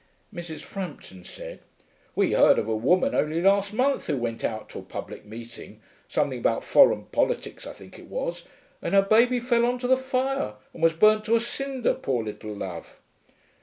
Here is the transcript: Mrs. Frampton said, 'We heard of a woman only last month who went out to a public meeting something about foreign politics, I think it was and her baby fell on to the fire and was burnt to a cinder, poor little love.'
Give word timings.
Mrs. 0.33 0.61
Frampton 0.63 1.23
said, 1.23 1.59
'We 2.15 2.31
heard 2.31 2.57
of 2.57 2.67
a 2.67 2.75
woman 2.75 3.13
only 3.13 3.39
last 3.39 3.71
month 3.71 4.07
who 4.07 4.17
went 4.17 4.43
out 4.43 4.67
to 4.69 4.79
a 4.79 4.81
public 4.81 5.25
meeting 5.25 5.79
something 6.07 6.39
about 6.39 6.63
foreign 6.63 7.05
politics, 7.05 7.67
I 7.67 7.73
think 7.73 7.99
it 7.99 8.07
was 8.07 8.43
and 8.81 8.95
her 8.95 9.03
baby 9.03 9.39
fell 9.39 9.63
on 9.63 9.77
to 9.77 9.85
the 9.87 9.97
fire 9.97 10.55
and 10.73 10.81
was 10.81 10.93
burnt 10.93 11.25
to 11.25 11.35
a 11.35 11.39
cinder, 11.39 11.93
poor 11.93 12.23
little 12.23 12.55
love.' 12.55 12.99